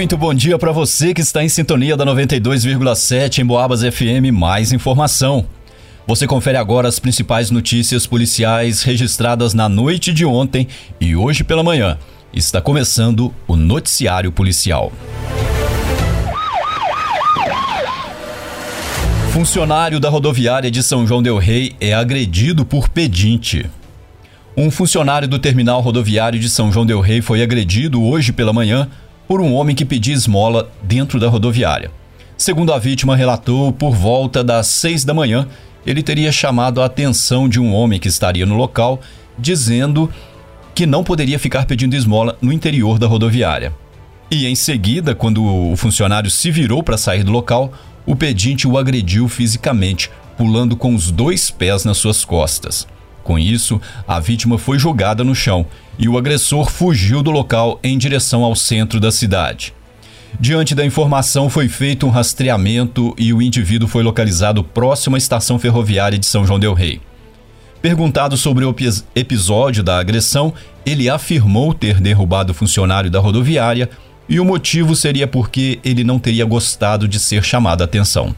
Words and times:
Muito 0.00 0.16
bom 0.16 0.32
dia 0.32 0.58
para 0.58 0.72
você 0.72 1.12
que 1.12 1.20
está 1.20 1.44
em 1.44 1.48
sintonia 1.50 1.94
da 1.94 2.06
92,7 2.06 3.40
em 3.40 3.44
Boabas 3.44 3.82
FM. 3.82 4.32
Mais 4.32 4.72
informação. 4.72 5.44
Você 6.06 6.26
confere 6.26 6.56
agora 6.56 6.88
as 6.88 6.98
principais 6.98 7.50
notícias 7.50 8.06
policiais 8.06 8.82
registradas 8.82 9.52
na 9.52 9.68
noite 9.68 10.10
de 10.10 10.24
ontem 10.24 10.66
e 10.98 11.14
hoje 11.14 11.44
pela 11.44 11.62
manhã. 11.62 11.98
Está 12.32 12.62
começando 12.62 13.30
o 13.46 13.56
Noticiário 13.56 14.32
Policial. 14.32 14.90
Funcionário 19.34 20.00
da 20.00 20.08
rodoviária 20.08 20.70
de 20.70 20.82
São 20.82 21.06
João 21.06 21.22
Del 21.22 21.36
Rei 21.36 21.76
é 21.78 21.92
agredido 21.92 22.64
por 22.64 22.88
pedinte. 22.88 23.68
Um 24.56 24.70
funcionário 24.70 25.28
do 25.28 25.38
terminal 25.38 25.82
rodoviário 25.82 26.40
de 26.40 26.48
São 26.48 26.72
João 26.72 26.86
Del 26.86 27.02
Rei 27.02 27.20
foi 27.20 27.42
agredido 27.42 28.02
hoje 28.02 28.32
pela 28.32 28.50
manhã 28.50 28.88
por 29.30 29.40
um 29.40 29.54
homem 29.54 29.76
que 29.76 29.84
pedia 29.84 30.12
esmola 30.12 30.72
dentro 30.82 31.20
da 31.20 31.28
rodoviária. 31.28 31.92
Segundo 32.36 32.72
a 32.72 32.80
vítima 32.80 33.14
relatou, 33.14 33.72
por 33.72 33.94
volta 33.94 34.42
das 34.42 34.66
seis 34.66 35.04
da 35.04 35.14
manhã, 35.14 35.46
ele 35.86 36.02
teria 36.02 36.32
chamado 36.32 36.82
a 36.82 36.86
atenção 36.86 37.48
de 37.48 37.60
um 37.60 37.72
homem 37.72 38.00
que 38.00 38.08
estaria 38.08 38.44
no 38.44 38.56
local, 38.56 39.00
dizendo 39.38 40.10
que 40.74 40.84
não 40.84 41.04
poderia 41.04 41.38
ficar 41.38 41.64
pedindo 41.64 41.94
esmola 41.94 42.36
no 42.42 42.52
interior 42.52 42.98
da 42.98 43.06
rodoviária. 43.06 43.72
E 44.28 44.48
em 44.48 44.56
seguida, 44.56 45.14
quando 45.14 45.44
o 45.44 45.76
funcionário 45.76 46.28
se 46.28 46.50
virou 46.50 46.82
para 46.82 46.98
sair 46.98 47.22
do 47.22 47.30
local, 47.30 47.72
o 48.04 48.16
pedinte 48.16 48.66
o 48.66 48.76
agrediu 48.76 49.28
fisicamente, 49.28 50.10
pulando 50.36 50.76
com 50.76 50.92
os 50.92 51.08
dois 51.08 51.52
pés 51.52 51.84
nas 51.84 51.98
suas 51.98 52.24
costas. 52.24 52.84
Com 53.30 53.38
isso, 53.38 53.80
a 54.08 54.18
vítima 54.18 54.58
foi 54.58 54.76
jogada 54.76 55.22
no 55.22 55.36
chão 55.36 55.64
e 55.96 56.08
o 56.08 56.18
agressor 56.18 56.68
fugiu 56.68 57.22
do 57.22 57.30
local 57.30 57.78
em 57.80 57.96
direção 57.96 58.42
ao 58.42 58.56
centro 58.56 58.98
da 58.98 59.12
cidade. 59.12 59.72
Diante 60.40 60.74
da 60.74 60.84
informação, 60.84 61.48
foi 61.48 61.68
feito 61.68 62.04
um 62.04 62.10
rastreamento 62.10 63.14
e 63.16 63.32
o 63.32 63.40
indivíduo 63.40 63.86
foi 63.86 64.02
localizado 64.02 64.64
próximo 64.64 65.14
à 65.14 65.18
estação 65.18 65.60
ferroviária 65.60 66.18
de 66.18 66.26
São 66.26 66.44
João 66.44 66.58
Del 66.58 66.74
Rei. 66.74 67.00
Perguntado 67.80 68.36
sobre 68.36 68.64
o 68.64 68.74
episódio 69.14 69.84
da 69.84 70.00
agressão, 70.00 70.52
ele 70.84 71.08
afirmou 71.08 71.72
ter 71.72 72.00
derrubado 72.00 72.50
o 72.50 72.54
funcionário 72.54 73.12
da 73.12 73.20
rodoviária 73.20 73.88
e 74.28 74.40
o 74.40 74.44
motivo 74.44 74.96
seria 74.96 75.28
porque 75.28 75.78
ele 75.84 76.02
não 76.02 76.18
teria 76.18 76.44
gostado 76.44 77.06
de 77.06 77.20
ser 77.20 77.44
chamado 77.44 77.82
a 77.82 77.84
atenção. 77.84 78.34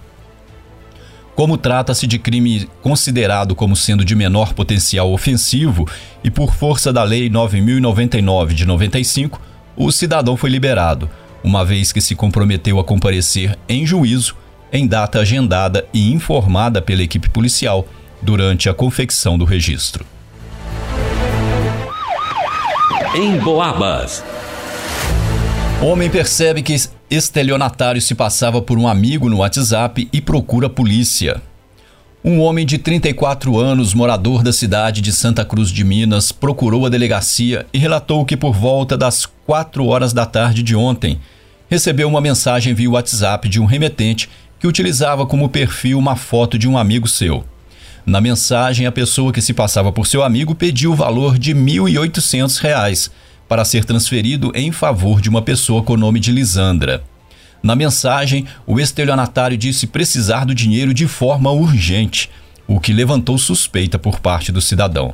Como 1.43 1.59
trata-se 1.59 2.07
de 2.07 2.21
crime 2.21 2.69
considerado 2.81 3.57
como 3.57 3.75
sendo 3.75 4.05
de 4.05 4.15
menor 4.15 4.55
potencial 4.55 5.13
ofensivo 5.13 5.89
e 6.23 6.31
por 6.31 6.55
força 6.55 6.93
da 6.93 7.03
Lei 7.03 7.29
9099 7.29 8.55
de 8.55 8.65
95, 8.65 9.41
o 9.77 9.91
cidadão 9.91 10.37
foi 10.37 10.51
liberado, 10.51 11.11
uma 11.43 11.65
vez 11.65 11.93
que 11.93 12.01
se 12.01 12.15
comprometeu 12.15 12.79
a 12.79 12.85
comparecer 12.85 13.59
em 13.69 13.85
juízo 13.85 14.37
em 14.73 14.87
data 14.87 15.19
agendada 15.19 15.85
e 15.93 16.13
informada 16.13 16.81
pela 16.81 17.03
equipe 17.03 17.29
policial 17.29 17.89
durante 18.23 18.69
a 18.69 18.73
confecção 18.73 19.37
do 19.37 19.45
registro. 19.45 20.07
Em 23.17 23.37
Boabas. 23.41 24.23
Homem 25.83 26.09
percebe 26.09 26.63
que 26.63 26.77
estelionatário 27.11 28.01
se 28.01 28.15
passava 28.15 28.63
por 28.63 28.79
um 28.79 28.87
amigo 28.87 29.29
no 29.29 29.39
WhatsApp 29.39 30.09
e 30.13 30.21
procura 30.21 30.69
a 30.69 30.71
polícia. 30.71 31.43
Um 32.25 32.39
homem 32.39 32.65
de 32.65 32.79
34 32.79 33.59
anos, 33.59 33.93
morador 33.93 34.45
da 34.45 34.53
cidade 34.53 35.01
de 35.01 35.13
Santa 35.13 35.45
Cruz 35.45 35.73
de 35.73 35.83
Minas, 35.83 36.31
procurou 36.31 36.87
a 36.87 36.89
delegacia 36.89 37.67
e 37.73 37.79
relatou 37.79 38.25
que 38.25 38.37
por 38.37 38.55
volta 38.55 38.97
das 38.97 39.27
4 39.45 39.85
horas 39.85 40.13
da 40.13 40.25
tarde 40.25 40.63
de 40.63 40.77
ontem, 40.77 41.19
recebeu 41.69 42.09
uma 42.09 42.21
mensagem 42.21 42.75
via 42.75 42.89
WhatsApp 42.89 43.49
de 43.49 43.59
um 43.61 43.65
remetente 43.65 44.31
que 44.61 44.69
utilizava 44.69 45.27
como 45.27 45.49
perfil 45.49 45.99
uma 45.99 46.15
foto 46.15 46.57
de 46.57 46.69
um 46.69 46.79
amigo 46.79 47.09
seu. 47.09 47.45
Na 48.07 48.21
mensagem, 48.21 48.87
a 48.87 48.93
pessoa 48.93 49.33
que 49.33 49.43
se 49.43 49.53
passava 49.53 49.91
por 49.91 50.07
seu 50.07 50.23
amigo 50.23 50.55
pediu 50.55 50.93
o 50.93 50.97
valor 50.97 51.37
de 51.37 51.53
R$ 51.53 51.59
1.800 51.59 53.11
para 53.53 53.67
ser 53.67 53.85
transferido 53.85 54.51
em 54.55 54.73
favor 54.73 55.21
de 55.21 55.29
uma 55.29 55.43
pessoa 55.43 55.83
com 55.83 55.93
o 55.93 55.97
nome 55.99 56.19
de 56.19 56.33
Lisandra. 56.33 57.05
Na 57.63 57.77
mensagem, 57.77 58.47
o 58.67 58.81
estelionatário 58.81 59.59
disse 59.59 59.87
precisar 59.87 60.47
do 60.47 60.55
dinheiro 60.55 60.95
de 60.95 61.07
forma 61.07 61.51
urgente, 61.51 62.31
o 62.67 62.81
que 62.81 62.95
levantou 62.95 63.37
suspeita 63.37 63.99
por 63.99 64.21
parte 64.21 64.51
do 64.51 64.63
cidadão. 64.63 65.13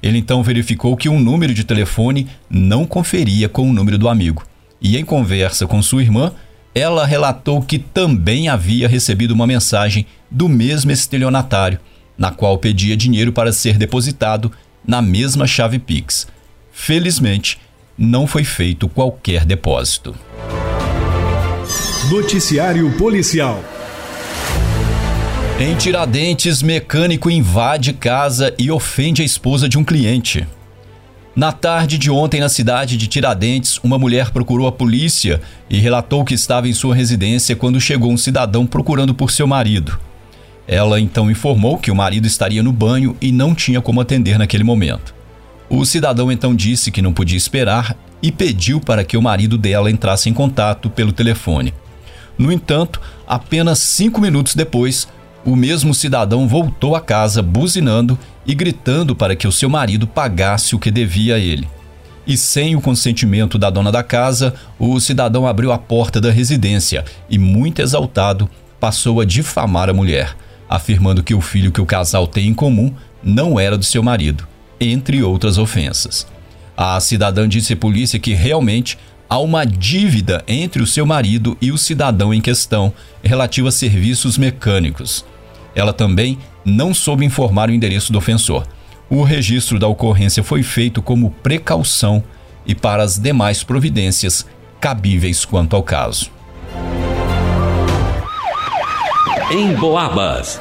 Ele 0.00 0.18
então 0.18 0.40
verificou 0.40 0.96
que 0.96 1.08
um 1.08 1.18
número 1.18 1.52
de 1.52 1.64
telefone 1.64 2.28
não 2.48 2.86
conferia 2.86 3.48
com 3.48 3.68
o 3.68 3.72
número 3.72 3.98
do 3.98 4.08
amigo. 4.08 4.46
E 4.80 4.96
em 4.96 5.04
conversa 5.04 5.66
com 5.66 5.82
sua 5.82 6.02
irmã, 6.02 6.30
ela 6.72 7.04
relatou 7.04 7.60
que 7.60 7.76
também 7.76 8.48
havia 8.48 8.86
recebido 8.86 9.32
uma 9.32 9.48
mensagem 9.48 10.06
do 10.30 10.48
mesmo 10.48 10.92
estelionatário, 10.92 11.80
na 12.16 12.30
qual 12.30 12.56
pedia 12.56 12.96
dinheiro 12.96 13.32
para 13.32 13.52
ser 13.52 13.76
depositado 13.76 14.52
na 14.86 15.02
mesma 15.02 15.44
chave 15.44 15.80
Pix. 15.80 16.28
Felizmente, 16.72 17.58
não 18.02 18.26
foi 18.26 18.44
feito 18.44 18.88
qualquer 18.88 19.44
depósito. 19.44 20.16
Noticiário 22.10 22.90
Policial. 22.96 23.62
Em 25.60 25.76
Tiradentes, 25.76 26.62
mecânico 26.62 27.30
invade 27.30 27.92
casa 27.92 28.54
e 28.58 28.70
ofende 28.70 29.20
a 29.20 29.24
esposa 29.24 29.68
de 29.68 29.76
um 29.76 29.84
cliente. 29.84 30.48
Na 31.36 31.52
tarde 31.52 31.98
de 31.98 32.10
ontem, 32.10 32.40
na 32.40 32.48
cidade 32.48 32.96
de 32.96 33.06
Tiradentes, 33.06 33.78
uma 33.84 33.98
mulher 33.98 34.30
procurou 34.30 34.66
a 34.66 34.72
polícia 34.72 35.42
e 35.68 35.78
relatou 35.78 36.24
que 36.24 36.32
estava 36.32 36.66
em 36.66 36.72
sua 36.72 36.94
residência 36.94 37.54
quando 37.54 37.78
chegou 37.78 38.10
um 38.10 38.16
cidadão 38.16 38.66
procurando 38.66 39.14
por 39.14 39.30
seu 39.30 39.46
marido. 39.46 40.00
Ela 40.66 40.98
então 40.98 41.30
informou 41.30 41.76
que 41.76 41.90
o 41.90 41.94
marido 41.94 42.26
estaria 42.26 42.62
no 42.62 42.72
banho 42.72 43.14
e 43.20 43.30
não 43.30 43.54
tinha 43.54 43.82
como 43.82 44.00
atender 44.00 44.38
naquele 44.38 44.64
momento. 44.64 45.19
O 45.72 45.84
cidadão 45.84 46.32
então 46.32 46.52
disse 46.52 46.90
que 46.90 47.00
não 47.00 47.12
podia 47.12 47.38
esperar 47.38 47.96
e 48.20 48.32
pediu 48.32 48.80
para 48.80 49.04
que 49.04 49.16
o 49.16 49.22
marido 49.22 49.56
dela 49.56 49.88
entrasse 49.88 50.28
em 50.28 50.34
contato 50.34 50.90
pelo 50.90 51.12
telefone. 51.12 51.72
No 52.36 52.50
entanto, 52.50 53.00
apenas 53.24 53.78
cinco 53.78 54.20
minutos 54.20 54.56
depois, 54.56 55.06
o 55.44 55.54
mesmo 55.54 55.94
cidadão 55.94 56.48
voltou 56.48 56.96
à 56.96 57.00
casa 57.00 57.40
buzinando 57.40 58.18
e 58.44 58.52
gritando 58.52 59.14
para 59.14 59.36
que 59.36 59.46
o 59.46 59.52
seu 59.52 59.70
marido 59.70 60.08
pagasse 60.08 60.74
o 60.74 60.78
que 60.78 60.90
devia 60.90 61.36
a 61.36 61.38
ele. 61.38 61.68
E 62.26 62.36
sem 62.36 62.74
o 62.74 62.80
consentimento 62.80 63.56
da 63.56 63.70
dona 63.70 63.92
da 63.92 64.02
casa, 64.02 64.54
o 64.76 64.98
cidadão 64.98 65.46
abriu 65.46 65.70
a 65.70 65.78
porta 65.78 66.20
da 66.20 66.32
residência 66.32 67.04
e, 67.28 67.38
muito 67.38 67.80
exaltado, 67.80 68.50
passou 68.80 69.20
a 69.20 69.24
difamar 69.24 69.88
a 69.88 69.94
mulher, 69.94 70.36
afirmando 70.68 71.22
que 71.22 71.34
o 71.34 71.40
filho 71.40 71.70
que 71.70 71.80
o 71.80 71.86
casal 71.86 72.26
tem 72.26 72.48
em 72.48 72.54
comum 72.54 72.92
não 73.22 73.58
era 73.58 73.78
do 73.78 73.84
seu 73.84 74.02
marido 74.02 74.49
entre 74.80 75.22
outras 75.22 75.58
ofensas. 75.58 76.26
A 76.76 76.98
cidadã 76.98 77.48
disse 77.48 77.74
à 77.74 77.76
polícia 77.76 78.18
que 78.18 78.32
realmente 78.32 78.96
há 79.28 79.38
uma 79.38 79.64
dívida 79.64 80.42
entre 80.48 80.82
o 80.82 80.86
seu 80.86 81.04
marido 81.04 81.56
e 81.60 81.70
o 81.70 81.78
cidadão 81.78 82.32
em 82.32 82.40
questão 82.40 82.92
relativa 83.22 83.68
a 83.68 83.72
serviços 83.72 84.38
mecânicos. 84.38 85.24
Ela 85.74 85.92
também 85.92 86.38
não 86.64 86.94
soube 86.94 87.24
informar 87.24 87.68
o 87.68 87.72
endereço 87.72 88.12
do 88.12 88.18
ofensor. 88.18 88.66
O 89.08 89.22
registro 89.22 89.78
da 89.78 89.86
ocorrência 89.86 90.42
foi 90.42 90.62
feito 90.62 91.02
como 91.02 91.30
precaução 91.30 92.22
e 92.66 92.74
para 92.74 93.02
as 93.02 93.18
demais 93.18 93.62
providências 93.62 94.46
cabíveis 94.80 95.44
quanto 95.44 95.76
ao 95.76 95.82
caso. 95.82 96.30
Em 99.50 99.74
Boabas. 99.74 100.60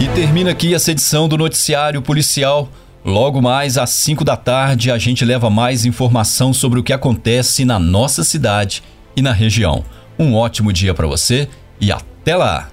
E 0.00 0.08
termina 0.14 0.50
aqui 0.50 0.74
essa 0.74 0.92
edição 0.92 1.28
do 1.28 1.36
Noticiário 1.36 2.00
Policial. 2.00 2.70
Logo 3.04 3.42
mais 3.42 3.76
às 3.76 3.90
5 3.90 4.24
da 4.24 4.34
tarde, 4.34 4.90
a 4.90 4.96
gente 4.96 5.26
leva 5.26 5.50
mais 5.50 5.84
informação 5.84 6.54
sobre 6.54 6.80
o 6.80 6.82
que 6.82 6.94
acontece 6.94 7.66
na 7.66 7.78
nossa 7.78 8.24
cidade 8.24 8.82
e 9.14 9.20
na 9.20 9.32
região. 9.32 9.84
Um 10.18 10.34
ótimo 10.34 10.72
dia 10.72 10.94
para 10.94 11.06
você 11.06 11.50
e 11.78 11.92
até 11.92 12.34
lá! 12.34 12.70